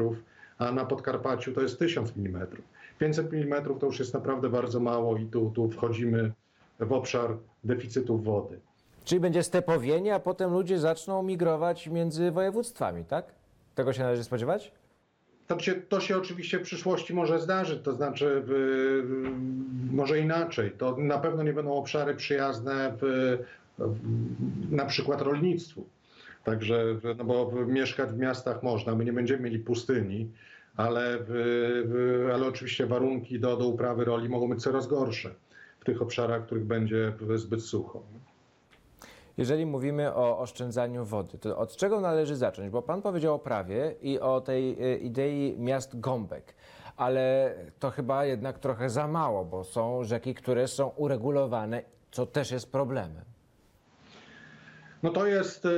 [0.58, 2.46] a na Podkarpaciu to jest 1000 mm.
[2.98, 6.32] 500 mm to już jest naprawdę bardzo mało i tu, tu wchodzimy
[6.80, 8.60] w obszar deficytu wody.
[9.04, 13.24] Czyli będzie stepowienie, a potem ludzie zaczną migrować między województwami, tak?
[13.74, 14.72] Tego się należy spodziewać?
[15.58, 18.42] Się, to się oczywiście w przyszłości może zdarzyć, to znaczy
[19.90, 20.70] może inaczej.
[20.78, 23.38] To na pewno nie będą obszary przyjazne w,
[23.78, 23.98] w,
[24.70, 25.86] na przykład rolnictwu.
[26.44, 26.84] Także,
[27.18, 30.30] no bo mieszkać w miastach można, my nie będziemy mieli pustyni,
[30.76, 35.34] ale, w, ale oczywiście warunki do, do uprawy roli mogą być coraz gorsze
[35.80, 38.02] w tych obszarach, w których będzie zbyt sucho.
[39.36, 42.70] Jeżeli mówimy o oszczędzaniu wody, to od czego należy zacząć?
[42.70, 46.54] Bo pan powiedział o prawie i o tej e, idei miast gąbek,
[46.96, 52.50] ale to chyba jednak trochę za mało, bo są rzeki, które są uregulowane, co też
[52.50, 53.24] jest problemem.
[55.02, 55.70] No to jest y,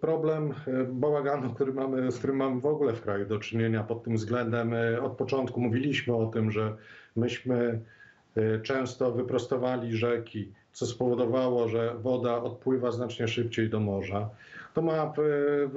[0.00, 4.02] problem y, bałaganu, który mamy, z którym mamy w ogóle w kraju do czynienia pod
[4.02, 4.74] tym względem.
[5.02, 6.76] Od początku mówiliśmy o tym, że
[7.16, 7.80] myśmy
[8.62, 14.30] często wyprostowali rzeki, co spowodowało, że woda odpływa znacznie szybciej do morza.
[14.74, 15.68] To ma y,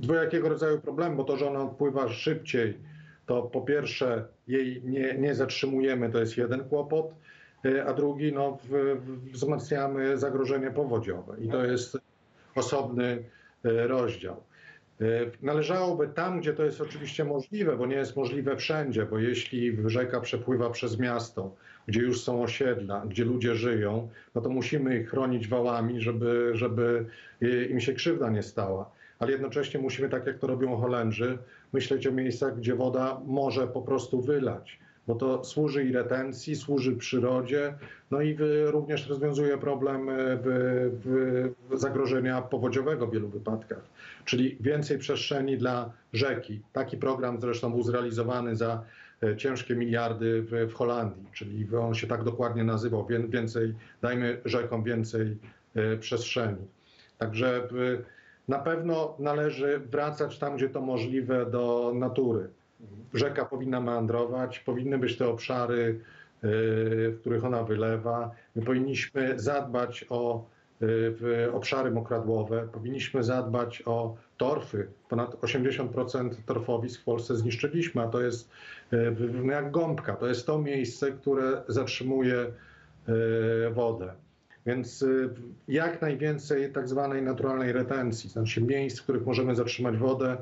[0.00, 2.78] dwojakiego rodzaju problem, bo to, że ona odpływa szybciej,
[3.26, 7.14] to po pierwsze jej nie, nie zatrzymujemy, to jest jeden kłopot,
[7.64, 8.58] y, a drugi, no,
[9.32, 11.98] wzmacniamy zagrożenie powodziowe i to jest
[12.54, 13.24] osobny
[13.64, 14.36] y, rozdział.
[15.42, 20.20] Należałoby tam, gdzie to jest oczywiście możliwe, bo nie jest możliwe wszędzie, bo jeśli rzeka
[20.20, 21.54] przepływa przez miasto,
[21.86, 27.06] gdzie już są osiedla, gdzie ludzie żyją, no to musimy ich chronić wałami, żeby, żeby
[27.42, 28.90] y, im się krzywda nie stała.
[29.18, 31.38] ale jednocześnie musimy, tak jak to robią Holendrzy,
[31.72, 36.96] myśleć o miejscach, gdzie woda może po prostu wylać, bo to służy i retencji, służy
[36.96, 37.74] przyrodzie,
[38.10, 40.14] no i również rozwiązuje problem e,
[41.72, 43.82] zagrożenia powodziowego w wielu wypadkach.
[44.24, 46.60] Czyli więcej przestrzeni dla rzeki.
[46.72, 48.82] Taki program zresztą był zrealizowany za e,
[49.36, 54.82] ciężkie miliardy w, w Holandii, czyli on się tak dokładnie nazywał, Wię- więcej, dajmy rzekom
[54.82, 55.36] więcej
[55.74, 56.66] e, przestrzeni.
[57.18, 57.68] Także e,
[58.48, 62.48] na pewno należy wracać tam, gdzie to możliwe do natury.
[63.14, 66.00] Rzeka powinna meandrować, powinny być te obszary,
[66.42, 66.48] e,
[67.10, 68.30] w których ona wylewa.
[68.56, 70.44] My powinniśmy zadbać o
[71.46, 74.88] e, obszary mokradłowe, powinniśmy zadbać o torfy.
[75.08, 78.50] Ponad 80% torfowisk w Polsce zniszczyliśmy, a to jest
[78.92, 78.96] e,
[79.44, 80.16] no jak gąbka.
[80.16, 84.12] To jest to miejsce, które zatrzymuje e, wodę.
[84.66, 85.30] Więc y,
[85.68, 90.36] jak najwięcej tak zwanej naturalnej retencji, znaczy miejsc, w których możemy zatrzymać wodę,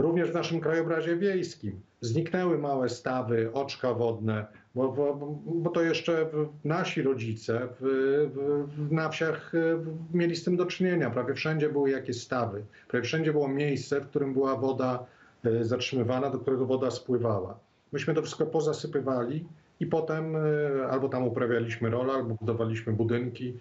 [0.00, 1.80] również w naszym krajobrazie wiejskim.
[2.00, 5.14] Zniknęły małe stawy, oczka wodne, bo, bo,
[5.46, 6.26] bo to jeszcze
[6.64, 8.28] nasi rodzice w,
[8.76, 11.10] w, na wsiach w- mieli z tym do czynienia.
[11.10, 15.06] Prawie wszędzie były jakieś stawy, prawie wszędzie było miejsce, w którym była woda
[15.46, 17.58] y, zatrzymywana, do którego woda spływała.
[17.92, 19.44] Myśmy to wszystko pozasypywali
[19.80, 23.54] i potem y, albo tam uprawialiśmy rolę, albo budowaliśmy budynki.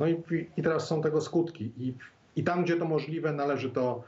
[0.00, 0.22] No i,
[0.56, 1.72] i teraz są tego skutki.
[1.78, 1.94] I,
[2.36, 4.02] I tam, gdzie to możliwe, należy to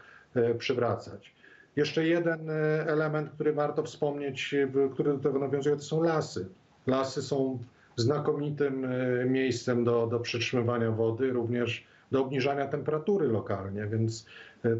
[0.59, 1.38] przywracać.
[1.77, 2.53] Jeszcze jeden y,
[2.87, 6.49] element, który warto wspomnieć, w- który do tego nawiązuje, to są lasy.
[6.87, 7.59] Lasy są
[7.97, 14.27] znakomitym y, miejscem do, do przytrzymywania wody, również do obniżania temperatury lokalnie, więc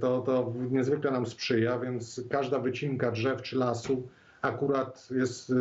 [0.01, 4.09] to, to niezwykle nam sprzyja, więc każda wycinka drzew czy lasu
[4.43, 5.53] akurat jest,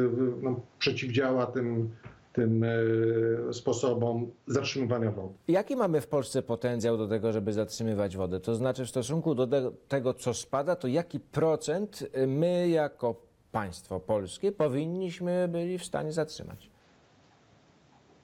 [0.41, 1.89] no, przeciwdziała tym,
[2.37, 5.33] tym y, sposobom zatrzymywania wody.
[5.47, 8.39] Jaki mamy w Polsce potencjał do tego, żeby zatrzymywać wodę?
[8.39, 13.15] To znaczy w stosunku do te- tego, co spada, to jaki procent y, my jako
[13.51, 16.69] państwo polskie powinniśmy byli w stanie zatrzymać?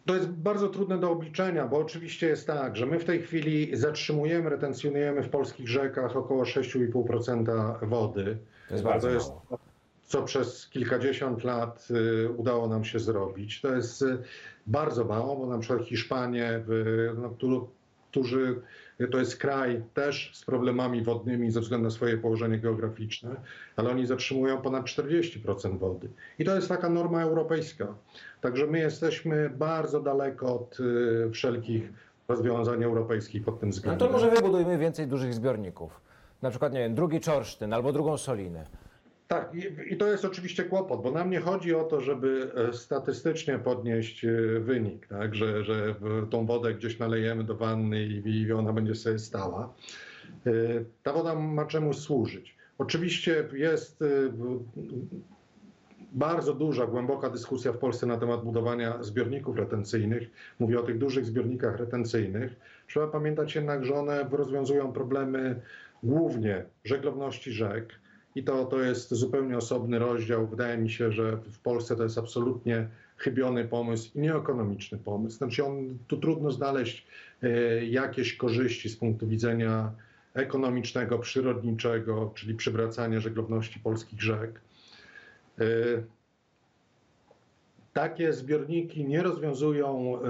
[0.05, 3.75] To jest bardzo trudne do obliczenia, bo oczywiście jest tak, że my w tej chwili
[3.75, 8.37] zatrzymujemy, retencjonujemy w polskich rzekach około 6,5% wody.
[8.67, 9.72] To jest bardzo to jest mało.
[10.13, 11.87] Co przez kilkadziesiąt lat
[12.25, 13.61] y, udało nam się zrobić.
[13.61, 14.17] To jest y,
[14.67, 16.63] bardzo mało, bo na przykład Hiszpanie,
[17.17, 17.29] no,
[18.11, 18.61] którzy-
[19.11, 23.35] to jest kraj też z problemami wodnymi ze względu na swoje położenie geograficzne,
[23.75, 26.09] ale oni zatrzymują ponad 40% wody.
[26.39, 27.87] I to jest taka norma europejska.
[28.41, 31.93] Także my jesteśmy bardzo daleko od y, wszelkich
[32.27, 34.07] rozwiązań europejskich pod tym No względem.
[34.07, 36.01] to może wybudujmy więcej dużych zbiorników.
[36.41, 38.65] Na przykład, nie wiem, drugi Czorsztyn albo drugą Solinę.
[39.27, 42.73] Tak, i, i to jest oczywiście kłopot, bo nam nie chodzi o to, żeby e,
[42.73, 45.35] statystycznie podnieść e, wynik, tak?
[45.35, 45.95] że, że
[46.29, 49.73] tą wodę gdzieś nalejemy do wanny i, i ona będzie sobie stała.
[50.45, 50.51] E,
[51.03, 52.57] Ta woda ma czemuś służyć.
[52.77, 54.03] Oczywiście jest
[56.13, 60.29] bardzo duża, głęboka dyskusja w Polsce na temat budowania zbiorników retencyjnych.
[60.59, 62.55] Mówię o tych dużych zbiornikach retencyjnych.
[62.87, 65.61] Trzeba pamiętać jednak, że one rozwiązują problemy
[66.03, 68.02] głównie żeglowności rzek.
[68.35, 70.47] I to, to jest zupełnie osobny rozdział.
[70.47, 75.37] Wydaje mi się, że w Polsce to jest absolutnie chybiony pomysł i nieekonomiczny pomysł.
[75.37, 77.07] Znaczy on, tu trudno znaleźć
[77.43, 79.91] e, jakieś korzyści z punktu widzenia
[80.33, 84.61] ekonomicznego, przyrodniczego, czyli przywracania żeglowności polskich rzek.
[85.59, 85.63] E,
[87.93, 90.21] takie zbiorniki nie rozwiązują e,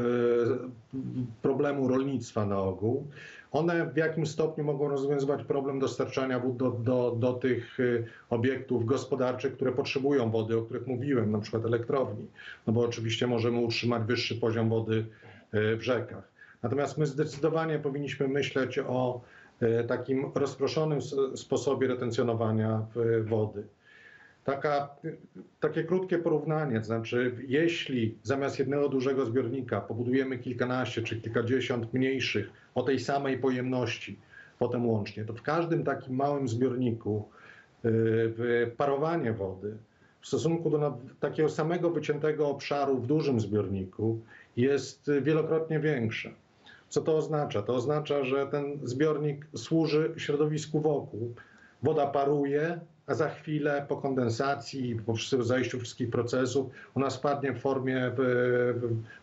[1.41, 3.07] problemu rolnictwa na ogół.
[3.51, 7.83] One w jakim stopniu mogą rozwiązywać problem dostarczania wód do, do, do tych e,
[8.29, 12.27] obiektów gospodarczych, które potrzebują wody, o których mówiłem, na przykład elektrowni,
[12.67, 15.05] no bo oczywiście możemy utrzymać wyższy poziom wody
[15.51, 16.33] e, w rzekach.
[16.63, 19.21] Natomiast my zdecydowanie powinniśmy myśleć o
[19.87, 20.99] takim rozproszonym
[21.35, 22.85] sposobie retencjonowania
[23.23, 23.63] wody.
[24.43, 24.89] Taka,
[25.59, 32.83] takie krótkie porównanie, znaczy, jeśli zamiast jednego dużego zbiornika pobudujemy kilkanaście czy kilkadziesiąt mniejszych o
[32.83, 34.19] tej samej pojemności,
[34.59, 37.89] potem łącznie, to w każdym takim małym zbiorniku y,
[38.37, 39.77] w parowanie wody
[40.23, 44.19] w stosunku do takiego samego wyciętego obszaru w dużym zbiorniku
[44.57, 46.31] jest y, wielokrotnie większe.
[46.89, 47.61] Co to oznacza?
[47.61, 51.33] To oznacza, że ten zbiornik służy środowisku wokół.
[51.83, 55.13] Woda paruje, a za chwilę po kondensacji, po
[55.43, 58.11] zajściu wszystkich procesów, ona spadnie w formie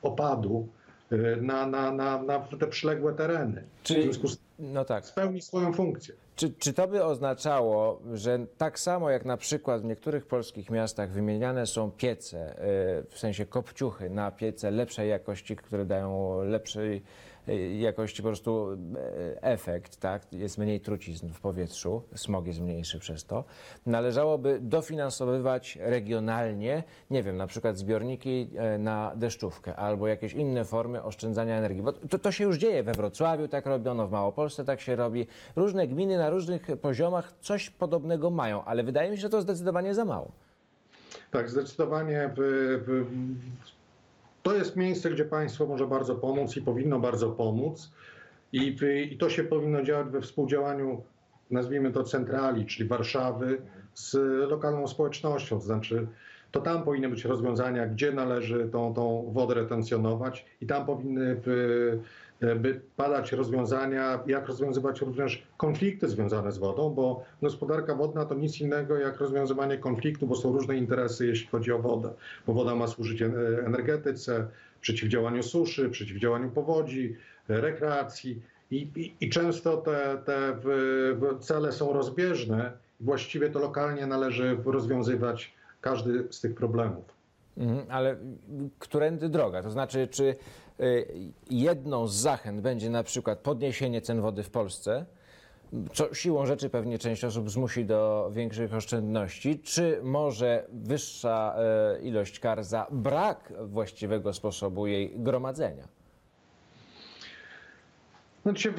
[0.02, 0.68] opadu
[1.12, 3.62] y, na, na, na, na te przyległe tereny.
[3.82, 5.06] Czyli- W związku z No tak.
[5.06, 6.14] spełni swoją funkcję.
[6.36, 11.10] Czy, czy to by oznaczało, że tak samo jak na przykład w niektórych polskich miastach
[11.10, 12.56] wymieniane są piece, y,
[13.10, 17.02] w sensie kopciuchy na piece lepszej jakości, które dają lepszej
[17.50, 20.32] y, jakości po prostu e, efekt, tak?
[20.32, 23.44] Jest mniej trucizn w powietrzu, smog jest mniejszy przez to.
[23.86, 31.02] Należałoby dofinansowywać regionalnie, nie wiem, na przykład zbiorniki e, na deszczówkę albo jakieś inne formy
[31.02, 31.82] oszczędzania energii.
[31.82, 35.26] Bo to, to się już dzieje we Wrocławiu, tak robiono, w Małopolsce tak się robi.
[35.56, 39.94] Różne gminy na różnych poziomach coś podobnego mają, ale wydaje mi się, że to zdecydowanie
[39.94, 40.32] za mało.
[41.30, 42.30] Tak, zdecydowanie.
[42.36, 42.40] W,
[42.86, 43.06] w,
[44.42, 47.92] to jest miejsce, gdzie państwo może bardzo pomóc i powinno bardzo pomóc.
[48.52, 48.76] I,
[49.10, 51.02] I to się powinno działać we współdziałaniu,
[51.50, 53.62] nazwijmy to centrali, czyli Warszawy,
[53.94, 54.14] z
[54.50, 55.58] lokalną społecznością.
[55.58, 56.06] To znaczy,
[56.50, 61.40] to tam powinny być rozwiązania, gdzie należy tą, tą wodę retencjonować, i tam powinny
[62.40, 68.34] by, by padać rozwiązania, jak rozwiązywać również konflikty związane z wodą, bo gospodarka wodna to
[68.34, 72.10] nic innego jak rozwiązywanie konfliktu, bo są różne interesy, jeśli chodzi o wodę.
[72.46, 73.34] Bo woda ma służyć en-
[73.66, 74.46] energetyce,
[74.80, 77.16] przeciwdziałaniu suszy, przeciwdziałaniu powodzi,
[77.48, 78.42] rekreacji.
[78.70, 80.66] I, i, i często te, te w,
[81.20, 87.04] w cele są rozbieżne właściwie to lokalnie należy rozwiązywać każdy z tych problemów.
[87.56, 88.16] Mhm, ale
[88.78, 89.62] którędy droga?
[89.62, 90.36] To znaczy, czy
[91.50, 95.06] jedną z zachęt będzie na przykład podniesienie cen wody w Polsce,
[95.92, 101.56] co siłą rzeczy pewnie część osób zmusi do większych oszczędności, czy może wyższa
[101.98, 105.88] y, ilość kar za brak właściwego sposobu jej gromadzenia?
[108.42, 108.74] Znaczy,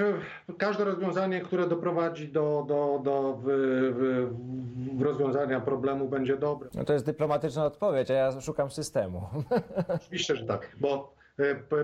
[0.58, 6.70] każde rozwiązanie, które doprowadzi do, do, do w, w, w rozwiązania problemu będzie dobre.
[6.74, 9.22] No to jest dyplomatyczna odpowiedź, a ja szukam systemu.
[9.96, 11.14] Oczywiście, że tak, bo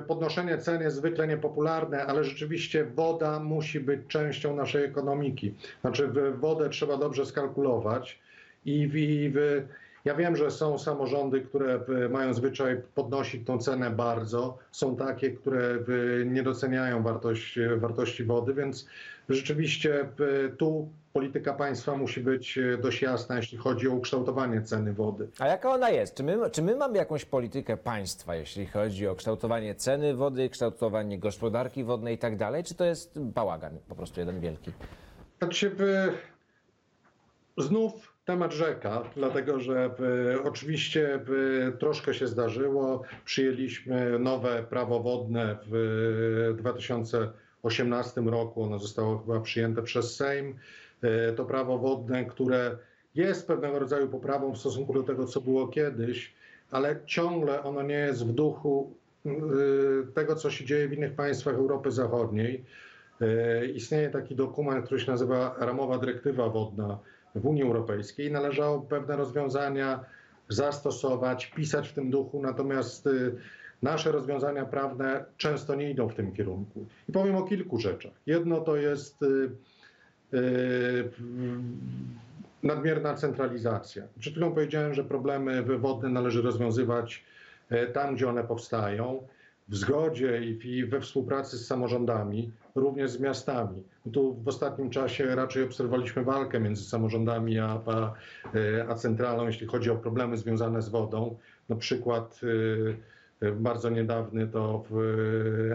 [0.07, 5.53] podnoszenie cen jest zwykle niepopularne, ale rzeczywiście woda musi być częścią naszej ekonomiki.
[5.81, 8.19] Znaczy, wodę trzeba dobrze skalkulować
[8.65, 9.63] i, i w,
[10.07, 14.57] ja wiem, że są samorządy, które w, mają zwyczaj podnosić tą cenę bardzo.
[14.71, 18.87] Są takie, które w, nie doceniają wartość, wartości wody, więc
[19.29, 20.09] rzeczywiście
[20.57, 25.27] tu polityka państwa musi być e, dość jasna, jeśli chodzi o ukształtowanie ceny wody.
[25.39, 26.15] A jaka ona jest?
[26.15, 31.19] Czy my, czy my mamy jakąś politykę państwa, jeśli chodzi o kształtowanie ceny wody, kształtowanie
[31.19, 32.63] gospodarki wodnej i tak dalej?
[32.63, 34.71] Czy to jest bałagan po prostu jeden wielki?
[35.39, 35.71] Znaczy,
[37.57, 40.01] znów temat rzeka, dlatego że w,
[40.43, 43.01] oczywiście w, troszkę się zdarzyło.
[43.25, 48.63] Przyjęliśmy nowe prawo wodne w 2018 roku.
[48.63, 50.55] Ono zostało chyba przyjęte przez Sejm.
[51.01, 52.77] E, To prawo wodne, które
[53.15, 56.33] jest pewnego rodzaju poprawą w stosunku do tego, co było kiedyś,
[56.71, 58.93] ale ciągle ono nie jest w duchu
[59.25, 59.29] y,
[60.13, 62.65] tego, co się dzieje w innych państwach Europy Zachodniej.
[63.21, 66.99] E, Istnieje taki dokument, który się nazywa Ramowa Dyrektywa Wodna
[67.35, 68.31] w Unii Europejskiej.
[68.31, 70.05] Należało pewne rozwiązania
[70.49, 73.35] zastosować, pisać w tym duchu, natomiast y,
[73.81, 76.85] nasze rozwiązania prawne często nie idą w tym kierunku.
[77.09, 78.13] I powiem o kilku rzeczach.
[78.25, 79.49] Jedno to jest y,
[80.33, 81.09] y,
[82.63, 84.03] nadmierna centralizacja.
[84.19, 87.23] Przed chwilą powiedziałem, że problemy wodne należy rozwiązywać
[87.69, 89.27] e, tam, gdzie one powstają,
[89.69, 93.83] w zgodzie i we współpracy z samorządami, również z miastami.
[94.13, 98.13] Tu w ostatnim czasie raczej obserwowaliśmy walkę między samorządami a, a,
[98.55, 101.37] e, a centralą, jeśli chodzi o problemy związane z wodą.
[101.69, 102.41] Na przykład
[103.43, 104.95] e, e, bardzo niedawny to w,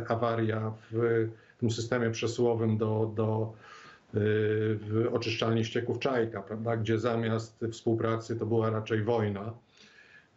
[0.09, 1.28] awaria w
[1.59, 3.52] tym systemie przesyłowym do, do
[4.14, 9.52] w oczyszczalni ścieków Czajka, prawda, gdzie zamiast współpracy to była raczej wojna.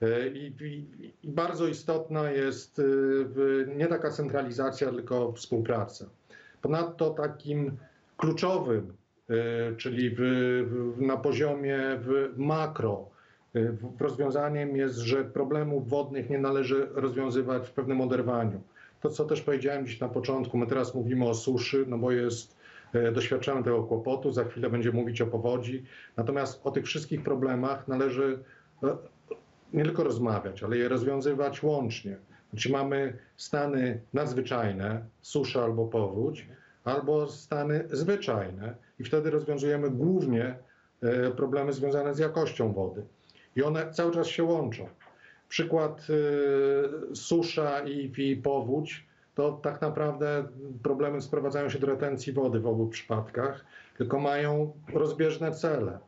[0.01, 6.05] E, I, i, I bardzo istotna jest e, nie taka centralizacja, tylko współpraca.
[6.61, 7.77] Ponadto takim
[8.17, 8.93] kluczowym,
[9.29, 9.35] e,
[9.75, 10.19] czyli w,
[10.67, 11.79] w, na poziomie
[12.37, 13.09] makro,
[13.99, 18.61] rozwiązaniem jest, że problemów wodnych nie należy rozwiązywać w pewnym oderwaniu.
[19.01, 22.57] To, co też powiedziałem dziś na początku, my teraz mówimy o suszy, no bo jest,
[23.13, 25.83] doświadczamy tego kłopotu, za chwilę będziemy mówić o powodzi.
[26.17, 28.39] Natomiast o tych wszystkich problemach należy
[29.73, 32.17] nie tylko rozmawiać, ale je rozwiązywać łącznie.
[32.49, 36.47] Znaczy mamy stany nadzwyczajne, susza albo powódź,
[36.83, 40.55] albo stany zwyczajne i wtedy rozwiązujemy głównie
[41.01, 43.05] e, problemy związane z jakością wody.
[43.55, 44.87] I one cały czas się łączą.
[45.49, 46.07] Przykład
[47.11, 49.05] e, susza i, i powódź
[49.35, 50.47] to tak naprawdę
[50.83, 53.65] problemy sprowadzają się do retencji wody w obu przypadkach,
[53.97, 55.99] tylko mają rozbieżne cele.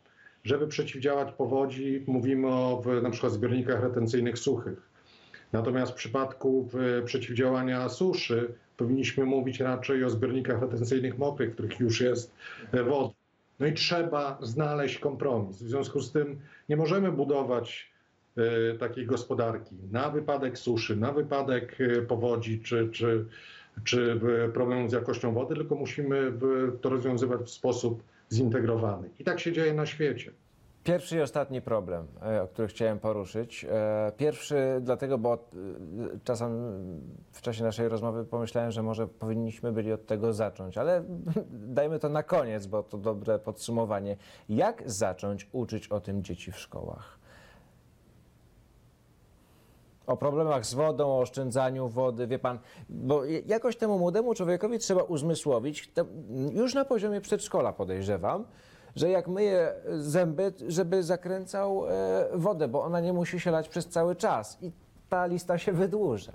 [0.47, 4.89] Żeby przeciwdziałać powodzi, mówimy o w, na przykład zbiornikach retencyjnych suchych.
[5.53, 11.79] Natomiast w przypadku w, przeciwdziałania suszy powinniśmy mówić raczej o zbiornikach retencyjnych mokrych, w których
[11.79, 12.33] już jest
[12.71, 13.13] e, woda.
[13.59, 15.57] No i trzeba znaleźć kompromis.
[15.57, 16.39] W związku z tym
[16.69, 17.91] nie możemy budować
[18.37, 23.25] e, takiej gospodarki na wypadek suszy, na wypadek e, powodzi czy, czy,
[23.83, 24.19] czy
[24.53, 26.33] problemu z jakością wody, tylko musimy
[26.81, 29.09] to rozwiązywać w sposób zintegrowany.
[29.19, 30.31] I tak się dzieje na świecie.
[30.87, 33.65] Pierwszy i ostatni problem, e, o który chciałem poruszyć.
[33.69, 35.37] E, Pierwszy dlatego, bo e,
[36.23, 36.51] czasem
[37.31, 41.03] w czasie naszej rozmowy pomyślałem, że może powinniśmy byli od tego zacząć, ale
[41.79, 44.17] dajmy to na koniec, bo to dobre podsumowanie.
[44.49, 47.16] Jak zacząć uczyć o tym dzieci w szkołach?
[50.07, 55.03] O problemach z wodą, o oszczędzaniu wody, wie pan, bo jakoś temu młodemu człowiekowi trzeba
[55.03, 55.91] uzmysłowić,
[56.53, 58.45] już na poziomie przedszkola podejrzewam,
[58.95, 63.87] że jak myje zęby, żeby zakręcał e, wodę, bo ona nie musi się lać przez
[63.87, 64.71] cały czas i
[65.09, 66.31] ta lista się wydłuża.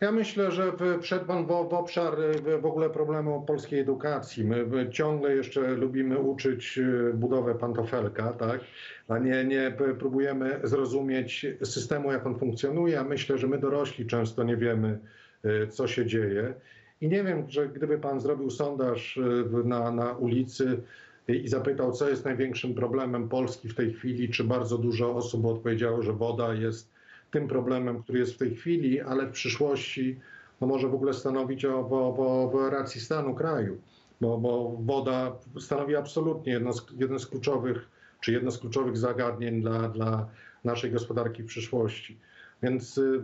[0.00, 0.72] Ja myślę, że
[1.02, 2.14] wszedł Pan w, obszar
[2.60, 4.44] w, ogóle problemu polskiej edukacji.
[4.44, 8.60] My, ciągle jeszcze lubimy uczyć y, budowę pantofelka, tak?
[9.08, 13.00] a nie, nie próbujemy zrozumieć systemu, jak on funkcjonuje.
[13.00, 14.98] A myślę, że my dorośli często nie wiemy,
[15.44, 16.54] y, co się dzieje.
[17.00, 20.82] I nie wiem, że gdyby Pan zrobił sondaż w- na, na ulicy
[21.28, 26.02] i zapytał, co jest największym problemem Polski w tej chwili, czy bardzo dużo osób odpowiedziało,
[26.02, 26.99] że woda jest
[27.30, 30.20] tym problemem, który jest w tej chwili, ale w przyszłości
[30.60, 33.80] no może w ogóle stanowić o, o, o, racji stanu kraju,
[34.20, 37.88] bo, bo woda stanowi absolutnie jedno z, jeden z kluczowych,
[38.20, 40.28] czy jedno z kluczowych zagadnień dla, dla
[40.64, 42.18] naszej gospodarki w przyszłości.
[42.62, 43.20] Więc y,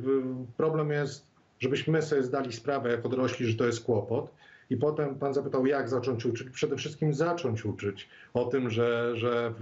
[0.57, 1.27] problem jest,
[1.59, 4.31] żebyśmy my sobie zdali sprawę jako dorośli, że to jest kłopot.
[4.71, 6.51] I potem pan zapytał, jak zacząć uczyć.
[6.51, 9.55] Przede wszystkim zacząć uczyć o tym, że, że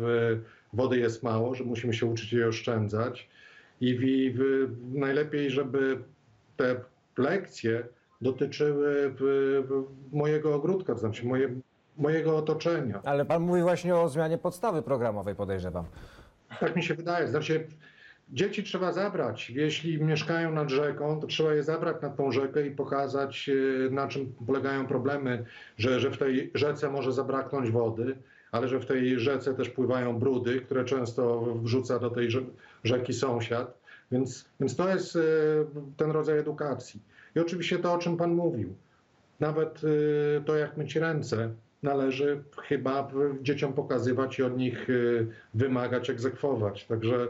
[0.73, 3.29] wody jest mało, że musimy się uczyć jej oszczędzać.
[3.81, 4.01] I w,
[4.39, 5.99] w, najlepiej, żeby
[6.57, 6.77] te
[7.19, 7.85] lekcje
[8.21, 9.15] dotyczyły
[10.13, 11.55] mojego ogródka, to znaczy moje,
[11.97, 13.01] mojego otoczenia.
[13.05, 15.85] Ale pan mówi właśnie o zmianie podstawy programowej, podejrzewam.
[16.61, 17.29] Tak mi się wydaje.
[17.29, 17.67] Znaczy,
[18.33, 19.51] dzieci trzeba zabrać.
[19.51, 23.51] Jeśli mieszkają nad rzeką, to trzeba je zabrać nad tą rzekę i pokazać,
[23.87, 25.45] e, na czym polegają problemy,
[25.77, 28.17] że, że w tej rzece może zabraknąć wody,
[28.55, 32.51] ale że w tej rzece też pływają brudy, które często wrzuca do tej rze-
[32.85, 33.79] rzeki sąsiad.
[34.13, 35.21] Więc, więc to jest e,
[35.97, 37.01] ten rodzaj edukacji.
[37.37, 38.75] I oczywiście to, o czym Pan mówił.
[39.41, 41.51] Nawet e, to, jak myć ręce,
[41.83, 43.11] należy chyba
[43.43, 44.93] dzieciom pokazywać i od nich e,
[45.55, 46.85] wymagać, egzekwować.
[46.85, 47.29] Także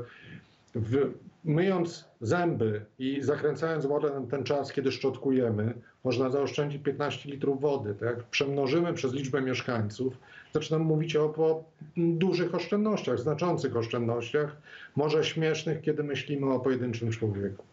[0.75, 1.13] w,
[1.45, 7.95] myjąc zęby i zakręcając wodę na ten czas, kiedy szczotkujemy, można zaoszczędzić 15 litrów wody.
[7.95, 10.19] Tak przemnożymy przez liczbę mieszkańców,
[10.55, 11.65] zaczynamy mówić o, o
[11.97, 14.57] dużych oszczędnościach, znaczących oszczędnościach,
[14.97, 17.65] może śmiesznych, kiedy myślimy o pojedynczym człowieku.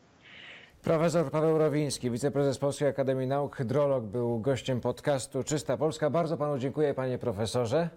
[0.83, 6.09] Profesor Paweł Rowiński, wiceprezes Polskiej Akademii Nauk, hydrolog, był gościem podcastu Czysta Polska.
[6.09, 7.89] Bardzo panu dziękuję, panie profesorze.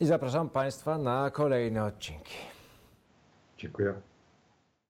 [0.00, 2.34] I zapraszam państwa na kolejne odcinki.
[3.58, 3.94] Dziękuję.